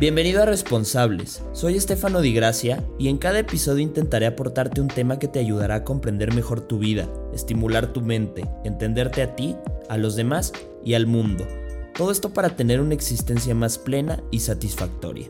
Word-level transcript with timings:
Bienvenido 0.00 0.42
a 0.42 0.46
Responsables, 0.46 1.42
soy 1.52 1.76
Estefano 1.76 2.22
Di 2.22 2.32
Gracia 2.32 2.82
y 2.98 3.08
en 3.08 3.18
cada 3.18 3.40
episodio 3.40 3.82
intentaré 3.82 4.24
aportarte 4.24 4.80
un 4.80 4.88
tema 4.88 5.18
que 5.18 5.28
te 5.28 5.40
ayudará 5.40 5.74
a 5.74 5.84
comprender 5.84 6.32
mejor 6.32 6.62
tu 6.62 6.78
vida, 6.78 7.06
estimular 7.34 7.92
tu 7.92 8.00
mente, 8.00 8.48
entenderte 8.64 9.20
a 9.20 9.36
ti, 9.36 9.56
a 9.90 9.98
los 9.98 10.16
demás 10.16 10.54
y 10.82 10.94
al 10.94 11.06
mundo. 11.06 11.46
Todo 11.94 12.12
esto 12.12 12.32
para 12.32 12.56
tener 12.56 12.80
una 12.80 12.94
existencia 12.94 13.54
más 13.54 13.76
plena 13.76 14.22
y 14.30 14.40
satisfactoria. 14.40 15.28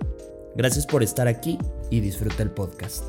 Gracias 0.54 0.86
por 0.86 1.02
estar 1.02 1.26
aquí 1.26 1.58
y 1.90 1.98
disfruta 1.98 2.44
el 2.44 2.52
podcast. 2.52 3.02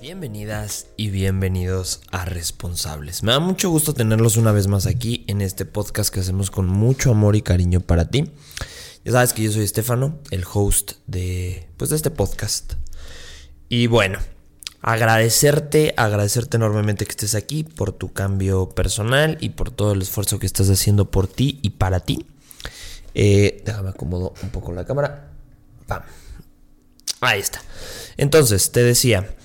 Bienvenidas 0.00 0.86
y 0.96 1.10
bienvenidos 1.10 2.02
a 2.12 2.24
Responsables. 2.24 3.24
Me 3.24 3.32
da 3.32 3.40
mucho 3.40 3.70
gusto 3.70 3.92
tenerlos 3.92 4.36
una 4.36 4.52
vez 4.52 4.68
más 4.68 4.86
aquí 4.86 5.24
en 5.26 5.40
este 5.40 5.64
podcast 5.64 6.14
que 6.14 6.20
hacemos 6.20 6.52
con 6.52 6.68
mucho 6.68 7.10
amor 7.10 7.34
y 7.34 7.42
cariño 7.42 7.80
para 7.80 8.08
ti. 8.08 8.30
Ya 9.06 9.12
sabes 9.12 9.32
que 9.32 9.44
yo 9.44 9.52
soy 9.52 9.62
Estefano, 9.62 10.18
el 10.32 10.44
host 10.52 10.94
de, 11.06 11.68
pues, 11.76 11.90
de 11.90 11.96
este 11.96 12.10
podcast. 12.10 12.72
Y 13.68 13.86
bueno, 13.86 14.18
agradecerte, 14.82 15.94
agradecerte 15.96 16.56
enormemente 16.56 17.04
que 17.04 17.12
estés 17.12 17.36
aquí 17.36 17.62
por 17.62 17.92
tu 17.92 18.12
cambio 18.12 18.70
personal 18.70 19.38
y 19.40 19.50
por 19.50 19.70
todo 19.70 19.92
el 19.92 20.02
esfuerzo 20.02 20.40
que 20.40 20.46
estás 20.46 20.68
haciendo 20.70 21.08
por 21.08 21.28
ti 21.28 21.60
y 21.62 21.70
para 21.70 22.00
ti. 22.00 22.26
Eh, 23.14 23.62
déjame 23.64 23.90
acomodo 23.90 24.34
un 24.42 24.50
poco 24.50 24.72
la 24.72 24.84
cámara. 24.84 25.30
Ahí 27.20 27.38
está. 27.38 27.62
Entonces, 28.16 28.72
te 28.72 28.82
decía, 28.82 29.36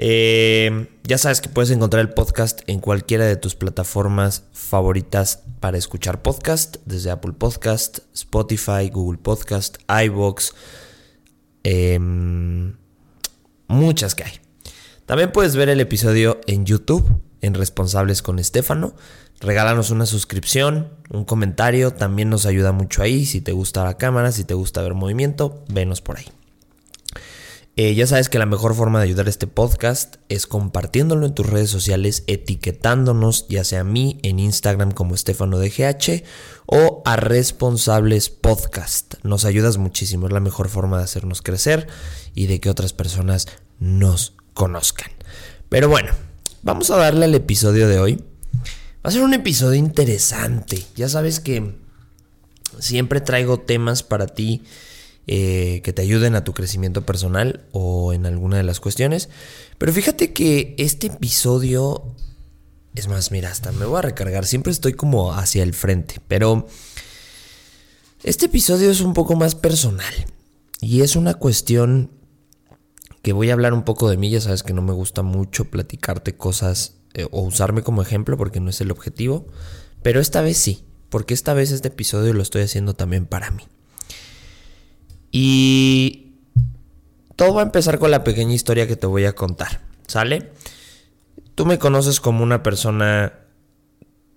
eh, 0.00 0.86
ya 1.02 1.18
sabes 1.18 1.40
que 1.40 1.48
puedes 1.48 1.72
encontrar 1.72 2.00
el 2.00 2.10
podcast 2.10 2.60
en 2.68 2.78
cualquiera 2.78 3.24
de 3.26 3.34
tus 3.34 3.56
plataformas 3.56 4.44
favoritas 4.52 5.42
para 5.58 5.76
escuchar 5.76 6.22
podcast, 6.22 6.76
desde 6.84 7.10
Apple 7.10 7.32
Podcast, 7.32 7.98
Spotify, 8.14 8.90
Google 8.92 9.18
Podcast, 9.18 9.78
iBox, 9.88 10.54
em, 11.64 12.76
muchas 13.66 14.14
que 14.14 14.22
hay. 14.22 14.32
También 15.04 15.32
puedes 15.32 15.56
ver 15.56 15.68
el 15.68 15.80
episodio 15.80 16.40
en 16.46 16.64
YouTube, 16.64 17.20
en 17.40 17.54
Responsables 17.54 18.22
con 18.22 18.38
Estefano. 18.38 18.94
Regálanos 19.40 19.90
una 19.90 20.06
suscripción, 20.06 20.90
un 21.10 21.24
comentario, 21.24 21.92
también 21.92 22.30
nos 22.30 22.46
ayuda 22.46 22.70
mucho 22.70 23.02
ahí. 23.02 23.26
Si 23.26 23.40
te 23.40 23.50
gusta 23.50 23.82
la 23.82 23.96
cámara, 23.96 24.30
si 24.30 24.44
te 24.44 24.54
gusta 24.54 24.80
ver 24.82 24.94
movimiento, 24.94 25.64
venos 25.68 26.00
por 26.00 26.18
ahí. 26.18 26.26
Eh, 27.80 27.94
ya 27.94 28.08
sabes 28.08 28.28
que 28.28 28.40
la 28.40 28.44
mejor 28.44 28.74
forma 28.74 28.98
de 28.98 29.04
ayudar 29.04 29.28
a 29.28 29.30
este 29.30 29.46
podcast 29.46 30.16
es 30.28 30.48
compartiéndolo 30.48 31.24
en 31.26 31.32
tus 31.32 31.46
redes 31.46 31.70
sociales, 31.70 32.24
etiquetándonos, 32.26 33.46
ya 33.48 33.62
sea 33.62 33.82
a 33.82 33.84
mí 33.84 34.18
en 34.24 34.40
Instagram 34.40 34.90
como 34.90 35.14
Estefano 35.14 35.60
DGH 35.60 36.24
o 36.66 37.02
a 37.04 37.14
Responsables 37.14 38.30
Podcast. 38.30 39.14
Nos 39.22 39.44
ayudas 39.44 39.76
muchísimo, 39.76 40.26
es 40.26 40.32
la 40.32 40.40
mejor 40.40 40.68
forma 40.68 40.98
de 40.98 41.04
hacernos 41.04 41.40
crecer 41.40 41.86
y 42.34 42.48
de 42.48 42.58
que 42.58 42.68
otras 42.68 42.92
personas 42.92 43.46
nos 43.78 44.34
conozcan. 44.54 45.12
Pero 45.68 45.88
bueno, 45.88 46.10
vamos 46.64 46.90
a 46.90 46.96
darle 46.96 47.26
al 47.26 47.34
episodio 47.36 47.86
de 47.86 48.00
hoy. 48.00 48.24
Va 48.56 49.10
a 49.10 49.12
ser 49.12 49.22
un 49.22 49.34
episodio 49.34 49.78
interesante. 49.78 50.84
Ya 50.96 51.08
sabes 51.08 51.38
que 51.38 51.76
siempre 52.80 53.20
traigo 53.20 53.60
temas 53.60 54.02
para 54.02 54.26
ti 54.26 54.64
eh, 55.30 55.82
que 55.84 55.92
te 55.92 56.00
ayuden 56.00 56.34
a 56.36 56.42
tu 56.42 56.54
crecimiento 56.54 57.04
personal 57.04 57.66
o 57.72 58.14
en 58.14 58.24
alguna 58.24 58.56
de 58.56 58.62
las 58.62 58.80
cuestiones. 58.80 59.28
Pero 59.76 59.92
fíjate 59.92 60.32
que 60.32 60.74
este 60.78 61.08
episodio... 61.08 62.14
Es 62.94 63.08
más, 63.08 63.30
mira, 63.30 63.50
hasta 63.50 63.70
me 63.70 63.84
voy 63.84 63.98
a 63.98 64.02
recargar. 64.02 64.46
Siempre 64.46 64.72
estoy 64.72 64.94
como 64.94 65.34
hacia 65.34 65.62
el 65.62 65.74
frente. 65.74 66.22
Pero... 66.28 66.66
Este 68.24 68.46
episodio 68.46 68.90
es 68.90 69.02
un 69.02 69.12
poco 69.12 69.36
más 69.36 69.54
personal. 69.54 70.14
Y 70.80 71.02
es 71.02 71.14
una 71.14 71.34
cuestión 71.34 72.10
que 73.20 73.34
voy 73.34 73.50
a 73.50 73.52
hablar 73.52 73.74
un 73.74 73.84
poco 73.84 74.08
de 74.08 74.16
mí. 74.16 74.30
Ya 74.30 74.40
sabes 74.40 74.62
que 74.62 74.72
no 74.72 74.80
me 74.80 74.94
gusta 74.94 75.20
mucho 75.22 75.66
platicarte 75.66 76.36
cosas 76.36 76.94
eh, 77.12 77.26
o 77.30 77.42
usarme 77.42 77.82
como 77.82 78.00
ejemplo 78.00 78.38
porque 78.38 78.60
no 78.60 78.70
es 78.70 78.80
el 78.80 78.90
objetivo. 78.90 79.46
Pero 80.02 80.20
esta 80.20 80.40
vez 80.40 80.56
sí. 80.56 80.86
Porque 81.10 81.34
esta 81.34 81.52
vez 81.52 81.70
este 81.70 81.88
episodio 81.88 82.32
lo 82.32 82.42
estoy 82.42 82.62
haciendo 82.62 82.94
también 82.94 83.26
para 83.26 83.50
mí. 83.50 83.64
Y 85.30 86.32
todo 87.36 87.54
va 87.54 87.62
a 87.62 87.66
empezar 87.66 87.98
con 87.98 88.10
la 88.10 88.24
pequeña 88.24 88.54
historia 88.54 88.86
que 88.86 88.96
te 88.96 89.06
voy 89.06 89.24
a 89.24 89.34
contar, 89.34 89.80
¿sale? 90.06 90.50
Tú 91.54 91.66
me 91.66 91.78
conoces 91.78 92.20
como 92.20 92.42
una 92.42 92.62
persona 92.62 93.32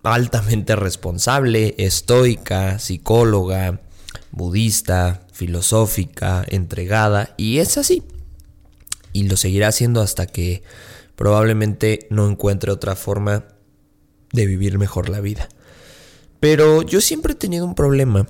altamente 0.04 0.76
responsable, 0.76 1.76
estoica, 1.78 2.80
psicóloga, 2.80 3.82
budista, 4.32 5.28
filosófica, 5.32 6.44
entregada, 6.48 7.34
y 7.38 7.60
es 7.60 7.78
así. 7.78 8.04
Y 9.14 9.24
lo 9.24 9.38
seguirá 9.38 9.68
haciendo 9.68 10.02
hasta 10.02 10.26
que 10.26 10.64
probablemente 11.16 12.08
no 12.10 12.28
encuentre 12.30 12.72
otra 12.72 12.96
forma 12.96 13.46
de 14.32 14.46
vivir 14.46 14.78
mejor 14.80 15.10
la 15.10 15.22
vida. 15.22 15.50
Pero 16.40 16.82
yo 16.82 17.02
siempre 17.02 17.34
he 17.34 17.36
tenido 17.36 17.66
un 17.66 17.76
problema 17.76 18.28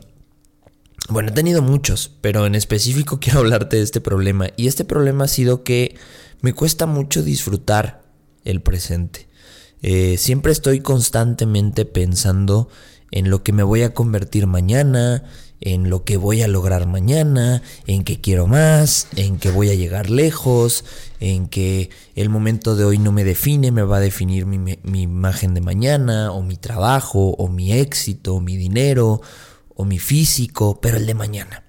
bueno, 1.12 1.30
he 1.30 1.34
tenido 1.34 1.62
muchos, 1.62 2.12
pero 2.22 2.46
en 2.46 2.56
específico 2.56 3.20
quiero 3.22 3.40
hablarte 3.40 3.78
de 3.78 3.84
este 3.84 4.02
problema. 4.02 4.48
Y 4.56 4.68
este 4.68 4.86
problema 4.86 5.26
ha 5.26 5.28
sido 5.28 5.64
que 5.64 5.96
me 6.42 6.54
cuesta 6.54 6.86
mucho 6.86 7.22
disfrutar 7.22 8.02
el 8.44 8.62
presente. 8.62 9.28
Eh, 9.84 10.18
siempre 10.18 10.52
estoy 10.52 10.80
constantemente 10.80 11.86
pensando 11.86 12.70
en 13.12 13.30
lo 13.30 13.44
que 13.44 13.52
me 13.52 13.64
voy 13.64 13.82
a 13.82 13.94
convertir 13.94 14.48
mañana, 14.48 15.24
en 15.60 15.90
lo 15.90 16.04
que 16.04 16.18
voy 16.18 16.42
a 16.42 16.48
lograr 16.48 16.88
mañana, 16.88 17.62
en 17.86 18.04
que 18.04 18.20
quiero 18.20 18.48
más, 18.48 19.08
en 19.16 19.38
que 19.38 19.52
voy 19.52 19.70
a 19.70 19.76
llegar 19.76 20.10
lejos, 20.10 20.86
en 21.20 21.48
que 21.48 21.90
el 22.16 22.30
momento 22.30 22.76
de 22.76 22.86
hoy 22.86 22.98
no 22.98 23.12
me 23.12 23.24
define, 23.24 23.72
me 23.72 23.84
va 23.84 23.98
a 23.98 24.02
definir 24.02 24.46
mi, 24.46 24.58
mi 24.58 25.02
imagen 25.02 25.54
de 25.54 25.62
mañana, 25.62 26.32
o 26.32 26.42
mi 26.42 26.58
trabajo, 26.58 27.36
o 27.38 27.48
mi 27.48 27.74
éxito, 27.74 28.36
o 28.36 28.40
mi 28.42 28.56
dinero, 28.56 29.22
mi 29.86 30.00
físico, 30.00 30.80
pero 30.82 30.98
el 30.98 31.06
de 31.06 31.14
mañana. 31.14 31.64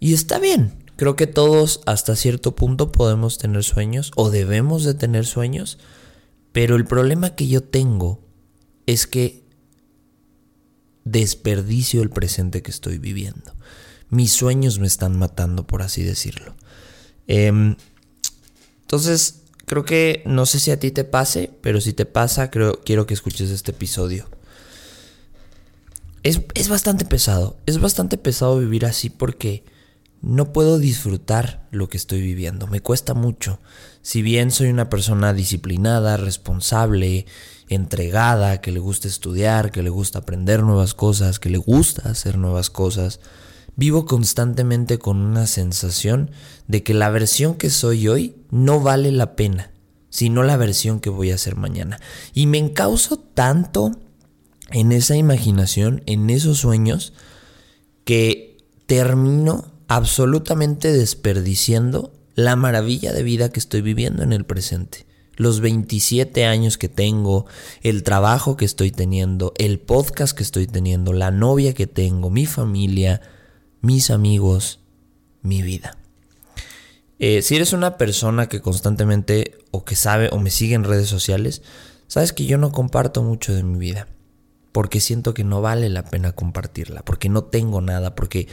Y 0.00 0.14
está 0.14 0.38
bien, 0.38 0.84
creo 0.96 1.16
que 1.16 1.26
todos 1.26 1.80
hasta 1.86 2.16
cierto 2.16 2.54
punto 2.54 2.92
podemos 2.92 3.38
tener 3.38 3.64
sueños 3.64 4.12
o 4.16 4.30
debemos 4.30 4.84
de 4.84 4.94
tener 4.94 5.26
sueños, 5.26 5.78
pero 6.52 6.76
el 6.76 6.84
problema 6.84 7.34
que 7.34 7.48
yo 7.48 7.62
tengo 7.62 8.20
es 8.86 9.06
que 9.06 9.44
desperdicio 11.04 12.02
el 12.02 12.10
presente 12.10 12.62
que 12.62 12.70
estoy 12.70 12.98
viviendo. 12.98 13.54
Mis 14.10 14.32
sueños 14.32 14.78
me 14.78 14.86
están 14.86 15.18
matando, 15.18 15.66
por 15.66 15.82
así 15.82 16.02
decirlo. 16.02 16.54
Em, 17.26 17.76
entonces, 18.82 19.42
creo 19.66 19.84
que 19.84 20.22
no 20.26 20.46
sé 20.46 20.60
si 20.60 20.70
a 20.70 20.78
ti 20.78 20.90
te 20.90 21.04
pase, 21.04 21.50
pero 21.62 21.80
si 21.80 21.92
te 21.92 22.06
pasa, 22.06 22.50
creo, 22.50 22.80
quiero 22.84 23.06
que 23.06 23.14
escuches 23.14 23.50
este 23.50 23.72
episodio. 23.72 24.28
Es, 26.24 26.70
bastante 26.70 27.04
pesado, 27.04 27.58
es 27.66 27.78
bastante 27.78 28.16
pesado 28.16 28.58
vivir 28.58 28.86
así 28.86 29.10
porque 29.10 29.62
no 30.22 30.54
puedo 30.54 30.78
disfrutar 30.78 31.68
lo 31.70 31.90
que 31.90 31.98
estoy 31.98 32.22
viviendo, 32.22 32.66
me 32.66 32.80
cuesta 32.80 33.12
mucho. 33.12 33.60
Si 34.00 34.22
bien 34.22 34.50
soy 34.50 34.68
una 34.68 34.88
persona 34.88 35.34
disciplinada, 35.34 36.16
responsable, 36.16 37.26
entregada, 37.68 38.62
que 38.62 38.72
le 38.72 38.80
gusta 38.80 39.06
estudiar, 39.06 39.70
que 39.70 39.82
le 39.82 39.90
gusta 39.90 40.20
aprender 40.20 40.62
nuevas 40.62 40.94
cosas, 40.94 41.38
que 41.38 41.50
le 41.50 41.58
gusta 41.58 42.08
hacer 42.08 42.38
nuevas 42.38 42.70
cosas, 42.70 43.20
vivo 43.76 44.06
constantemente 44.06 44.98
con 44.98 45.18
una 45.18 45.46
sensación 45.46 46.30
de 46.68 46.82
que 46.82 46.94
la 46.94 47.10
versión 47.10 47.56
que 47.56 47.68
soy 47.68 48.08
hoy 48.08 48.34
no 48.50 48.80
vale 48.80 49.12
la 49.12 49.36
pena, 49.36 49.72
sino 50.08 50.42
la 50.42 50.56
versión 50.56 51.00
que 51.00 51.10
voy 51.10 51.32
a 51.32 51.34
hacer 51.34 51.56
mañana. 51.56 52.00
Y 52.32 52.46
me 52.46 52.56
encauso 52.56 53.18
tanto 53.18 53.92
en 54.74 54.90
esa 54.90 55.16
imaginación, 55.16 56.02
en 56.06 56.28
esos 56.30 56.58
sueños, 56.58 57.12
que 58.04 58.58
termino 58.86 59.72
absolutamente 59.86 60.92
desperdiciando 60.92 62.12
la 62.34 62.56
maravilla 62.56 63.12
de 63.12 63.22
vida 63.22 63.50
que 63.50 63.60
estoy 63.60 63.82
viviendo 63.82 64.24
en 64.24 64.32
el 64.32 64.44
presente. 64.44 65.06
Los 65.36 65.60
27 65.60 66.44
años 66.44 66.76
que 66.76 66.88
tengo, 66.88 67.46
el 67.82 68.02
trabajo 68.02 68.56
que 68.56 68.64
estoy 68.64 68.90
teniendo, 68.90 69.54
el 69.58 69.78
podcast 69.78 70.36
que 70.36 70.42
estoy 70.42 70.66
teniendo, 70.66 71.12
la 71.12 71.30
novia 71.30 71.72
que 71.72 71.86
tengo, 71.86 72.28
mi 72.28 72.44
familia, 72.44 73.20
mis 73.80 74.10
amigos, 74.10 74.80
mi 75.42 75.62
vida. 75.62 75.96
Eh, 77.20 77.42
si 77.42 77.54
eres 77.54 77.72
una 77.72 77.96
persona 77.96 78.48
que 78.48 78.60
constantemente 78.60 79.56
o 79.70 79.84
que 79.84 79.94
sabe 79.94 80.30
o 80.32 80.40
me 80.40 80.50
sigue 80.50 80.74
en 80.74 80.82
redes 80.82 81.08
sociales, 81.08 81.62
sabes 82.08 82.32
que 82.32 82.44
yo 82.44 82.58
no 82.58 82.72
comparto 82.72 83.22
mucho 83.22 83.54
de 83.54 83.62
mi 83.62 83.78
vida 83.78 84.08
porque 84.74 84.98
siento 84.98 85.34
que 85.34 85.44
no 85.44 85.62
vale 85.62 85.88
la 85.88 86.04
pena 86.04 86.32
compartirla, 86.32 87.04
porque 87.04 87.28
no 87.28 87.44
tengo 87.44 87.80
nada, 87.80 88.16
porque 88.16 88.48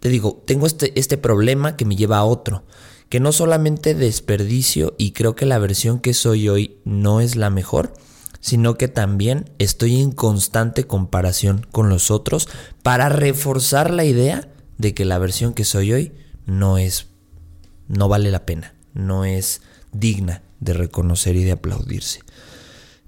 te 0.00 0.08
digo, 0.08 0.42
tengo 0.46 0.66
este, 0.66 0.98
este 0.98 1.18
problema 1.18 1.76
que 1.76 1.84
me 1.84 1.94
lleva 1.94 2.16
a 2.16 2.24
otro, 2.24 2.64
que 3.10 3.20
no 3.20 3.32
solamente 3.32 3.94
desperdicio 3.94 4.94
y 4.96 5.12
creo 5.12 5.36
que 5.36 5.44
la 5.44 5.58
versión 5.58 6.00
que 6.00 6.14
soy 6.14 6.48
hoy 6.48 6.78
no 6.86 7.20
es 7.20 7.36
la 7.36 7.50
mejor, 7.50 7.92
sino 8.40 8.78
que 8.78 8.88
también 8.88 9.50
estoy 9.58 10.00
en 10.00 10.12
constante 10.12 10.84
comparación 10.84 11.66
con 11.70 11.90
los 11.90 12.10
otros 12.10 12.48
para 12.82 13.10
reforzar 13.10 13.90
la 13.90 14.06
idea 14.06 14.48
de 14.78 14.94
que 14.94 15.04
la 15.04 15.18
versión 15.18 15.52
que 15.52 15.66
soy 15.66 15.92
hoy 15.92 16.12
no 16.46 16.78
es, 16.78 17.08
no 17.88 18.08
vale 18.08 18.30
la 18.30 18.46
pena, 18.46 18.74
no 18.94 19.26
es 19.26 19.60
digna 19.92 20.40
de 20.60 20.72
reconocer 20.72 21.36
y 21.36 21.44
de 21.44 21.52
aplaudirse. 21.52 22.20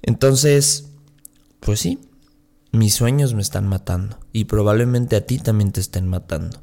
Entonces, 0.02 0.90
pues 1.60 1.80
sí, 1.80 1.98
mis 2.74 2.94
sueños 2.94 3.34
me 3.34 3.42
están 3.42 3.66
matando 3.68 4.18
y 4.32 4.44
probablemente 4.44 5.16
a 5.16 5.26
ti 5.26 5.38
también 5.38 5.72
te 5.72 5.80
estén 5.80 6.08
matando. 6.08 6.62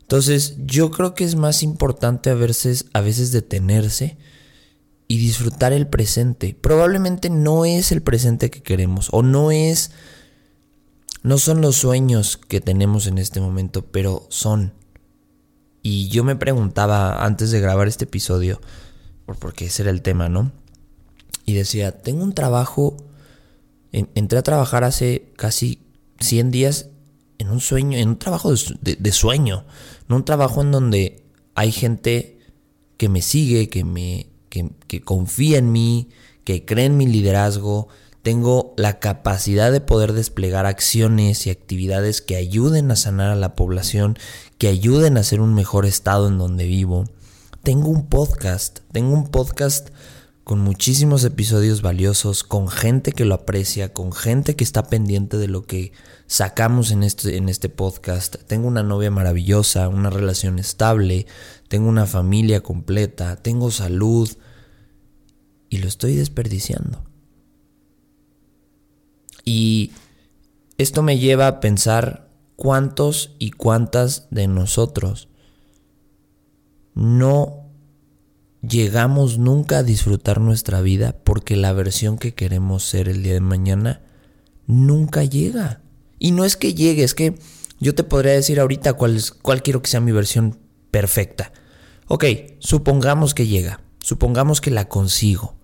Entonces, 0.00 0.56
yo 0.64 0.90
creo 0.90 1.14
que 1.14 1.24
es 1.24 1.34
más 1.34 1.62
importante 1.62 2.30
a 2.30 2.34
veces, 2.34 2.86
a 2.92 3.00
veces 3.00 3.32
detenerse 3.32 4.18
y 5.08 5.18
disfrutar 5.18 5.72
el 5.72 5.86
presente. 5.86 6.56
Probablemente 6.60 7.30
no 7.30 7.64
es 7.64 7.92
el 7.92 8.02
presente 8.02 8.50
que 8.50 8.62
queremos 8.62 9.08
o 9.12 9.22
no 9.22 9.50
es 9.50 9.92
no 11.22 11.38
son 11.38 11.62
los 11.62 11.76
sueños 11.76 12.36
que 12.36 12.60
tenemos 12.60 13.06
en 13.06 13.16
este 13.16 13.40
momento, 13.40 13.86
pero 13.86 14.26
son. 14.28 14.74
Y 15.82 16.08
yo 16.08 16.22
me 16.22 16.36
preguntaba 16.36 17.24
antes 17.24 17.50
de 17.50 17.60
grabar 17.60 17.88
este 17.88 18.04
episodio, 18.04 18.60
porque 19.38 19.66
ese 19.66 19.82
era 19.82 19.90
el 19.90 20.02
tema, 20.02 20.28
¿no? 20.28 20.52
Y 21.46 21.54
decía, 21.54 21.92
tengo 22.02 22.22
un 22.22 22.34
trabajo, 22.34 22.98
entré 23.94 24.38
a 24.38 24.42
trabajar 24.42 24.84
hace 24.84 25.32
casi 25.36 25.80
100 26.20 26.50
días 26.50 26.88
en 27.38 27.50
un 27.50 27.60
sueño, 27.60 27.98
en 27.98 28.08
un 28.08 28.18
trabajo 28.18 28.52
de, 28.52 29.12
sueño, 29.12 29.64
no 30.08 30.16
un 30.16 30.24
trabajo 30.24 30.62
en 30.62 30.72
donde 30.72 31.24
hay 31.54 31.72
gente 31.72 32.38
que 32.96 33.08
me 33.08 33.22
sigue, 33.22 33.68
que 33.68 33.84
me 33.84 34.26
que, 34.48 34.70
que 34.86 35.00
confía 35.00 35.58
en 35.58 35.72
mí, 35.72 36.10
que 36.44 36.64
cree 36.64 36.86
en 36.86 36.96
mi 36.96 37.06
liderazgo, 37.06 37.88
tengo 38.22 38.72
la 38.76 39.00
capacidad 39.00 39.70
de 39.70 39.80
poder 39.80 40.12
desplegar 40.12 40.64
acciones 40.64 41.46
y 41.46 41.50
actividades 41.50 42.22
que 42.22 42.36
ayuden 42.36 42.90
a 42.90 42.96
sanar 42.96 43.30
a 43.30 43.36
la 43.36 43.54
población, 43.54 44.16
que 44.56 44.68
ayuden 44.68 45.16
a 45.16 45.20
hacer 45.20 45.40
un 45.40 45.54
mejor 45.54 45.84
estado 45.84 46.28
en 46.28 46.38
donde 46.38 46.64
vivo. 46.64 47.04
Tengo 47.62 47.88
un 47.88 48.06
podcast, 48.06 48.80
tengo 48.92 49.12
un 49.12 49.28
podcast 49.30 49.90
con 50.44 50.60
muchísimos 50.60 51.24
episodios 51.24 51.80
valiosos, 51.80 52.44
con 52.44 52.68
gente 52.68 53.12
que 53.12 53.24
lo 53.24 53.34
aprecia, 53.34 53.94
con 53.94 54.12
gente 54.12 54.54
que 54.56 54.64
está 54.64 54.88
pendiente 54.88 55.38
de 55.38 55.48
lo 55.48 55.64
que 55.64 55.92
sacamos 56.26 56.90
en 56.90 57.02
este, 57.02 57.38
en 57.38 57.48
este 57.48 57.70
podcast. 57.70 58.36
Tengo 58.46 58.68
una 58.68 58.82
novia 58.82 59.10
maravillosa, 59.10 59.88
una 59.88 60.10
relación 60.10 60.58
estable, 60.58 61.26
tengo 61.68 61.88
una 61.88 62.04
familia 62.04 62.60
completa, 62.60 63.36
tengo 63.36 63.70
salud 63.70 64.30
y 65.70 65.78
lo 65.78 65.88
estoy 65.88 66.14
desperdiciando. 66.14 67.02
Y 69.46 69.92
esto 70.76 71.02
me 71.02 71.18
lleva 71.18 71.46
a 71.46 71.60
pensar 71.60 72.28
cuántos 72.56 73.34
y 73.38 73.50
cuántas 73.50 74.28
de 74.30 74.46
nosotros 74.46 75.28
no 76.94 77.63
llegamos 78.68 79.38
nunca 79.38 79.78
a 79.78 79.82
disfrutar 79.82 80.40
nuestra 80.40 80.80
vida 80.80 81.16
porque 81.24 81.56
la 81.56 81.72
versión 81.72 82.18
que 82.18 82.34
queremos 82.34 82.84
ser 82.84 83.08
el 83.08 83.22
día 83.22 83.34
de 83.34 83.40
mañana 83.40 84.02
nunca 84.66 85.24
llega. 85.24 85.80
Y 86.18 86.30
no 86.30 86.44
es 86.44 86.56
que 86.56 86.74
llegue, 86.74 87.04
es 87.04 87.14
que 87.14 87.38
yo 87.80 87.94
te 87.94 88.04
podría 88.04 88.32
decir 88.32 88.60
ahorita 88.60 88.94
cuál, 88.94 89.20
cuál 89.42 89.62
quiero 89.62 89.82
que 89.82 89.90
sea 89.90 90.00
mi 90.00 90.12
versión 90.12 90.58
perfecta. 90.90 91.52
Ok, 92.06 92.24
supongamos 92.58 93.34
que 93.34 93.46
llega, 93.46 93.80
supongamos 93.98 94.60
que 94.60 94.70
la 94.70 94.88
consigo. 94.88 95.54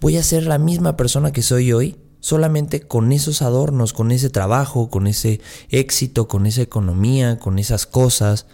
¿Voy 0.00 0.16
a 0.16 0.22
ser 0.22 0.44
la 0.44 0.58
misma 0.58 0.96
persona 0.96 1.32
que 1.32 1.42
soy 1.42 1.72
hoy? 1.72 1.96
solamente 2.20 2.80
con 2.80 3.12
esos 3.12 3.42
adornos, 3.42 3.92
con 3.92 4.10
ese 4.10 4.30
trabajo, 4.30 4.90
con 4.90 5.06
ese 5.06 5.40
éxito, 5.70 6.28
con 6.28 6.46
esa 6.46 6.62
economía, 6.62 7.38
con 7.38 7.58
esas 7.58 7.86
cosas, 7.86 8.46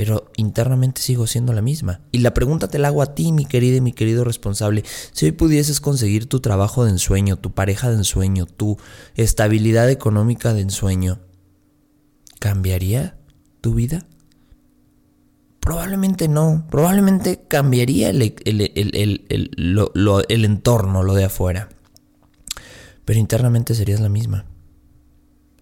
pero 0.00 0.32
internamente 0.36 1.02
sigo 1.02 1.26
siendo 1.26 1.52
la 1.52 1.60
misma. 1.60 2.00
Y 2.10 2.20
la 2.20 2.32
pregunta 2.32 2.68
te 2.68 2.78
la 2.78 2.88
hago 2.88 3.02
a 3.02 3.14
ti, 3.14 3.32
mi 3.32 3.44
querida 3.44 3.76
y 3.76 3.80
mi 3.82 3.92
querido 3.92 4.24
responsable. 4.24 4.82
Si 5.12 5.26
hoy 5.26 5.32
pudieses 5.32 5.78
conseguir 5.78 6.24
tu 6.24 6.40
trabajo 6.40 6.86
de 6.86 6.92
ensueño, 6.92 7.36
tu 7.36 7.52
pareja 7.52 7.90
de 7.90 7.96
ensueño, 7.96 8.46
tu 8.46 8.78
estabilidad 9.14 9.90
económica 9.90 10.54
de 10.54 10.62
ensueño, 10.62 11.20
¿cambiaría 12.38 13.18
tu 13.60 13.74
vida? 13.74 14.06
Probablemente 15.60 16.28
no, 16.28 16.66
probablemente 16.70 17.44
cambiaría 17.46 18.08
el, 18.08 18.22
el 20.28 20.44
entorno, 20.46 21.02
lo 21.02 21.12
de 21.12 21.24
afuera 21.24 21.68
pero 23.10 23.18
internamente 23.18 23.74
serías 23.74 23.98
la 23.98 24.08
misma. 24.08 24.44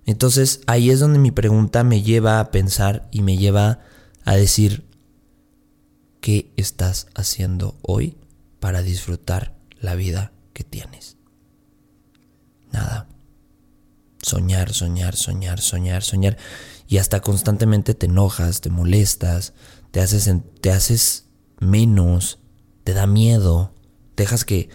Entonces 0.05 0.61
ahí 0.67 0.91
es 0.91 1.01
donde 1.01 1.19
mi 1.19 1.31
pregunta 1.31 1.83
me 1.83 2.03
lleva 2.03 2.41
a 2.41 2.51
pensar 2.51 3.09
y 3.11 3.23
me 3.23 3.39
lleva 3.39 3.71
a 3.71 3.79
decir, 4.37 4.85
¿qué 6.21 6.53
estás 6.57 7.07
haciendo 7.15 7.79
hoy 7.83 8.17
para 8.61 8.83
disfrutar 8.83 9.57
la 9.81 9.95
vida 9.95 10.33
que 10.53 10.65
tienes? 10.65 11.17
Nada. 12.73 13.09
Soñar, 14.21 14.73
soñar, 14.73 15.17
soñar, 15.17 15.61
soñar, 15.61 16.03
soñar. 16.03 16.37
Y 16.87 16.99
hasta 16.99 17.21
constantemente 17.21 17.95
te 17.95 18.07
enojas, 18.07 18.61
te 18.61 18.71
molestas, 18.71 19.55
te 19.91 20.01
haces, 20.01 20.31
te 20.61 20.71
haces 20.71 21.27
menos, 21.61 22.39
te 22.85 22.95
da 22.95 23.07
miedo, 23.07 23.75
dejas 24.17 24.45
que 24.45 24.69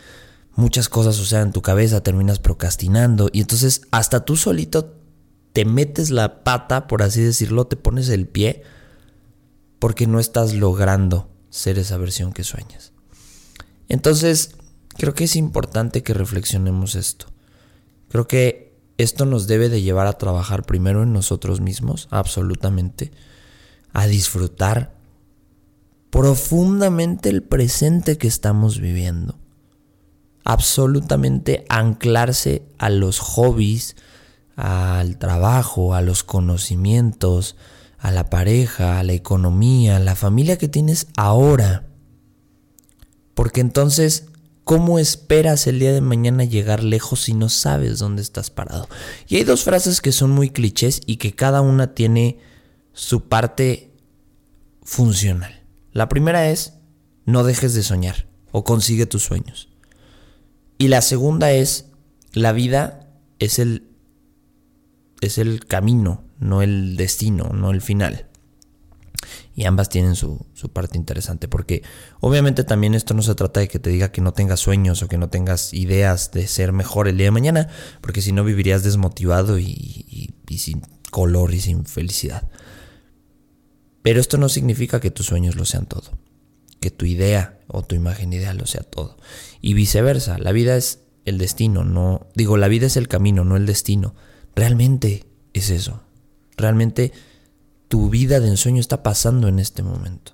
muchas 0.56 0.90
cosas 0.90 1.16
suceden 1.16 1.48
en 1.48 1.52
tu 1.52 1.62
cabeza, 1.62 2.02
terminas 2.02 2.40
procrastinando 2.40 3.30
y 3.32 3.42
entonces 3.42 3.82
hasta 3.92 4.26
tú 4.26 4.36
solito 4.36 5.00
te 5.52 5.66
metes 5.66 6.10
la 6.10 6.44
pata, 6.44 6.88
por 6.88 7.04
así 7.04 7.22
decirlo, 7.22 7.68
te 7.68 7.76
pones 7.76 8.10
el 8.10 8.28
pie 8.28 8.64
porque 9.84 10.08
no 10.08 10.22
estás 10.22 10.54
logrando 10.54 11.28
ser 11.50 11.78
esa 11.78 11.98
versión 11.98 12.32
que 12.32 12.46
sueñas. 12.46 12.94
Entonces, 13.90 14.56
creo 14.96 15.14
que 15.14 15.26
es 15.26 15.36
importante 15.36 16.04
que 16.04 16.14
reflexionemos 16.14 16.96
esto. 16.96 17.26
Creo 18.08 18.26
que 18.26 18.80
esto 18.98 19.26
nos 19.26 19.46
debe 19.46 19.68
de 19.68 19.82
llevar 19.82 20.08
a 20.08 20.18
trabajar 20.18 20.64
primero 20.64 21.04
en 21.04 21.12
nosotros 21.12 21.60
mismos, 21.60 22.08
absolutamente, 22.12 23.12
a 23.92 24.08
disfrutar 24.08 24.96
profundamente 26.10 27.28
el 27.28 27.44
presente 27.44 28.18
que 28.18 28.30
estamos 28.30 28.80
viviendo 28.80 29.38
absolutamente 30.46 31.66
anclarse 31.68 32.64
a 32.78 32.90
los 32.90 33.20
hobbies, 33.20 33.98
al 34.56 35.18
trabajo, 35.18 35.94
a 35.94 36.02
los 36.02 36.24
conocimientos, 36.24 37.58
a 38.04 38.12
la 38.12 38.30
pareja, 38.30 39.00
a 39.00 39.04
la 39.04 39.14
economía, 39.14 39.96
a 39.96 40.00
la 40.00 40.18
familia 40.18 40.58
que 40.58 40.68
tienes 40.68 41.08
ahora. 41.16 41.88
Porque 43.34 43.62
entonces, 43.62 44.26
¿cómo 44.66 45.00
esperas 45.00 45.68
el 45.68 45.80
día 45.80 45.94
de 45.94 46.02
mañana 46.02 46.44
llegar 46.44 46.84
lejos 46.84 47.22
si 47.22 47.34
no 47.34 47.48
sabes 47.48 48.00
dónde 48.00 48.22
estás 48.22 48.50
parado? 48.50 48.90
Y 49.30 49.38
hay 49.38 49.46
dos 49.46 49.64
frases 49.64 50.02
que 50.02 50.12
son 50.12 50.32
muy 50.32 50.50
clichés 50.50 51.02
y 51.06 51.16
que 51.16 51.34
cada 51.34 51.62
una 51.62 51.96
tiene 51.96 52.40
su 52.92 53.30
parte 53.30 53.94
funcional. 54.82 55.64
La 55.94 56.10
primera 56.10 56.50
es, 56.50 56.74
no 57.24 57.46
dejes 57.46 57.74
de 57.74 57.84
soñar 57.84 58.28
o 58.52 58.66
consigue 58.66 59.06
tus 59.06 59.24
sueños. 59.24 59.70
Y 60.78 60.90
la 60.90 61.02
segunda 61.02 61.54
es, 61.54 61.86
la 62.34 62.52
vida 62.52 63.08
es 63.40 63.60
el, 63.60 63.88
es 65.22 65.38
el 65.38 65.66
camino, 65.66 66.26
no 66.44 66.62
el 66.62 66.96
destino, 66.98 67.50
no 67.54 67.72
el 67.72 67.82
final. 67.82 68.28
Y 69.56 69.66
ambas 69.66 69.90
tienen 69.90 70.16
su, 70.16 70.46
su, 70.54 70.70
parte 70.70 70.98
interesante, 70.98 71.48
porque 71.48 71.84
obviamente 72.20 72.64
también 72.64 72.96
esto 72.96 73.14
no 73.14 73.22
se 73.22 73.36
trata 73.36 73.60
de 73.60 73.68
que 73.68 73.80
te 73.80 73.90
diga 73.90 74.12
que 74.12 74.22
no 74.22 74.34
tengas 74.34 74.60
sueños 74.60 75.02
o 75.02 75.08
que 75.08 75.18
no 75.18 75.30
tengas 75.30 75.74
ideas 75.74 76.32
de 76.32 76.48
ser 76.48 76.74
mejor 76.74 77.08
el 77.08 77.18
día 77.18 77.28
de 77.28 77.32
mañana, 77.32 77.70
porque 78.02 78.22
si 78.22 78.32
no 78.32 78.44
vivirías 78.44 78.84
desmotivado 78.84 79.60
y, 79.60 80.34
y 80.48 80.58
sin 80.58 80.82
color 81.12 81.54
y 81.54 81.62
sin 81.62 81.86
felicidad. 81.86 82.50
Pero 84.02 84.20
esto 84.20 84.38
no 84.38 84.50
significa 84.50 85.00
que 85.00 85.12
tus 85.12 85.28
sueños 85.28 85.56
lo 85.56 85.66
sean 85.66 85.86
todo 85.86 86.12
que 86.84 86.92
tu 86.92 87.06
idea 87.06 87.62
o 87.68 87.82
tu 87.82 87.96
imagen 87.96 88.34
ideal 88.34 88.58
lo 88.58 88.66
sea 88.66 88.84
todo. 88.84 89.16
Y 89.62 89.74
viceversa, 89.74 90.38
la 90.38 90.52
vida 90.52 90.76
es 90.76 91.00
el 91.24 91.38
destino, 91.38 91.86
no 91.86 92.28
digo, 92.36 92.58
la 92.58 92.68
vida 92.68 92.88
es 92.88 92.98
el 92.98 93.08
camino, 93.08 93.46
no 93.46 93.56
el 93.56 93.66
destino. 93.66 94.16
Realmente 94.54 95.26
es 95.54 95.70
eso. 95.70 96.04
Realmente 96.58 97.12
tu 97.88 98.10
vida 98.10 98.40
de 98.40 98.48
ensueño 98.48 98.80
está 98.80 99.04
pasando 99.04 99.48
en 99.48 99.60
este 99.60 99.84
momento. 99.84 100.34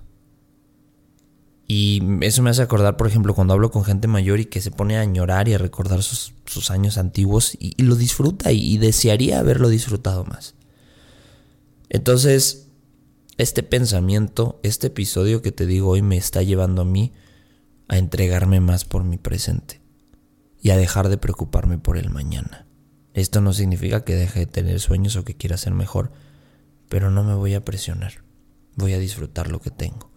Y 1.66 2.02
eso 2.22 2.42
me 2.42 2.50
hace 2.50 2.62
acordar, 2.62 2.96
por 2.96 3.06
ejemplo, 3.06 3.32
cuando 3.32 3.54
hablo 3.54 3.70
con 3.70 3.84
gente 3.84 4.08
mayor 4.08 4.40
y 4.40 4.46
que 4.46 4.60
se 4.60 4.72
pone 4.72 4.96
a 4.96 5.02
añorar 5.02 5.46
y 5.46 5.54
a 5.54 5.58
recordar 5.58 6.02
sus, 6.02 6.32
años 6.70 6.98
antiguos 6.98 7.56
y, 7.60 7.80
lo 7.82 7.94
disfruta 7.94 8.50
y 8.50 8.76
desearía 8.78 9.38
haberlo 9.38 9.68
disfrutado 9.68 10.24
más. 10.24 10.56
Entonces, 11.88 12.66
este 13.36 13.62
pensamiento, 13.62 14.58
este 14.64 14.88
episodio 14.88 15.42
que 15.42 15.52
te 15.52 15.64
digo 15.66 15.90
hoy 15.90 16.02
me 16.02 16.16
está 16.16 16.42
llevando 16.42 16.82
a 16.82 16.84
mí 16.84 17.12
a 17.86 17.98
entregarme 17.98 18.60
más 18.60 18.84
por 18.84 19.04
mi 19.04 19.18
presente. 19.18 19.80
y 20.62 20.70
a 20.70 20.76
dejar 20.76 21.08
de 21.08 21.16
preocuparme 21.16 21.78
por 21.78 21.96
el 21.96 22.10
mañana. 22.10 22.66
Esto 23.20 23.42
no 23.42 23.52
significa 23.52 24.02
que 24.02 24.14
deje 24.14 24.40
de 24.40 24.46
tener 24.46 24.80
sueños 24.80 25.14
o 25.16 25.24
que 25.24 25.36
quiera 25.36 25.58
ser 25.58 25.74
mejor, 25.74 26.10
pero 26.88 27.10
no 27.10 27.22
me 27.22 27.34
voy 27.34 27.52
a 27.52 27.62
presionar. 27.62 28.24
Voy 28.76 28.94
a 28.94 28.98
disfrutar 28.98 29.50
lo 29.50 29.60
que 29.60 29.70
tengo. 29.70 30.10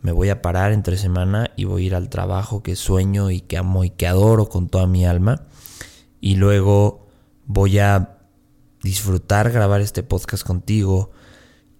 Me 0.00 0.12
voy 0.12 0.28
a 0.28 0.42
parar 0.42 0.70
entre 0.70 0.96
semana 0.96 1.50
y 1.56 1.64
voy 1.64 1.82
a 1.82 1.86
ir 1.86 1.94
al 1.96 2.08
trabajo 2.08 2.62
que 2.62 2.76
sueño 2.76 3.32
y 3.32 3.40
que 3.40 3.58
amo 3.58 3.82
y 3.82 3.90
que 3.90 4.06
adoro 4.06 4.48
con 4.48 4.68
toda 4.68 4.86
mi 4.86 5.04
alma. 5.04 5.48
Y 6.20 6.36
luego 6.36 7.08
voy 7.46 7.80
a 7.80 8.18
disfrutar 8.80 9.50
grabar 9.50 9.80
este 9.80 10.04
podcast 10.04 10.44
contigo. 10.46 11.10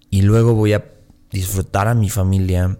Y 0.09 0.23
luego 0.23 0.53
voy 0.53 0.73
a 0.73 0.93
disfrutar 1.31 1.87
a 1.87 1.95
mi 1.95 2.09
familia, 2.09 2.77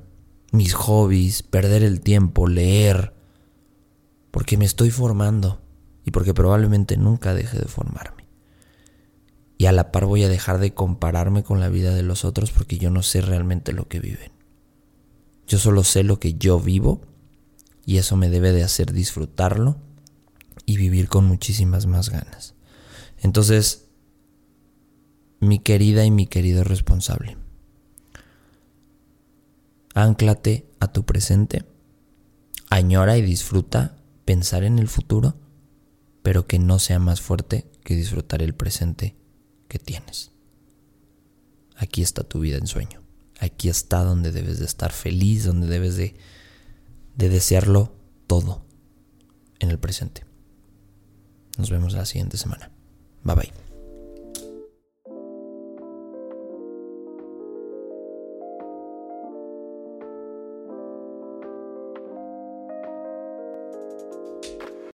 mis 0.51 0.74
hobbies, 0.74 1.41
perder 1.41 1.84
el 1.84 2.01
tiempo, 2.01 2.48
leer. 2.48 3.13
Porque 4.32 4.58
me 4.58 4.65
estoy 4.65 4.91
formando 4.91 5.62
y 6.08 6.12
porque 6.12 6.34
probablemente 6.34 6.96
nunca 6.96 7.34
deje 7.34 7.60
de 7.60 7.66
formarme. 7.66 8.24
Y 9.58 9.66
a 9.66 9.74
la 9.74 9.92
par 9.92 10.06
voy 10.06 10.24
a 10.24 10.30
dejar 10.30 10.58
de 10.58 10.74
compararme 10.74 11.44
con 11.44 11.60
la 11.60 11.68
vida 11.68 11.94
de 11.94 12.02
los 12.02 12.24
otros 12.24 12.52
porque 12.52 12.78
yo 12.78 12.90
no 12.90 13.04
sé 13.04 13.20
realmente 13.20 13.74
lo 13.74 13.90
que 13.90 14.00
viven. 14.00 14.32
Yo 15.48 15.58
solo 15.58 15.84
sé 15.84 16.06
lo 16.06 16.18
que 16.18 16.36
yo 16.36 16.62
vivo 16.62 17.02
y 17.86 17.98
eso 17.98 18.16
me 18.16 18.30
debe 18.30 18.54
de 18.54 18.64
hacer 18.64 18.94
disfrutarlo 18.94 19.76
y 20.66 20.78
vivir 20.78 21.10
con 21.10 21.26
muchísimas 21.26 21.88
más 21.88 22.10
ganas. 22.10 22.56
Entonces, 23.18 23.90
mi 25.42 25.60
querida 25.60 26.06
y 26.06 26.12
mi 26.12 26.26
querido 26.26 26.64
responsable, 26.64 27.36
Ánclate 29.94 30.70
a 30.80 30.94
tu 30.94 31.04
presente. 31.04 31.66
Añora 32.70 33.18
y 33.18 33.22
disfruta 33.24 33.98
pensar 34.24 34.64
en 34.64 34.80
el 34.80 34.88
futuro, 34.88 35.36
pero 36.24 36.48
que 36.48 36.60
no 36.60 36.80
sea 36.80 37.00
más 37.00 37.22
fuerte 37.22 37.70
que 37.84 37.96
disfrutar 37.96 38.42
el 38.42 38.54
presente 38.54 39.16
que 39.68 39.80
tienes. 39.80 40.32
Aquí 41.76 42.02
está 42.02 42.24
tu 42.24 42.40
vida 42.40 42.58
en 42.58 42.68
sueño. 42.68 43.02
Aquí 43.40 43.70
está 43.70 44.04
donde 44.04 44.32
debes 44.32 44.60
de 44.60 44.66
estar 44.66 44.92
feliz, 44.92 45.46
donde 45.46 45.68
debes 45.68 45.96
de, 45.96 46.16
de 47.16 47.30
desearlo 47.30 47.96
todo 48.26 48.66
en 49.60 49.70
el 49.70 49.80
presente. 49.80 50.26
Nos 51.58 51.70
vemos 51.70 51.94
la 51.94 52.06
siguiente 52.06 52.38
semana. 52.38 52.72
Bye 53.24 53.36
bye. 53.36 53.67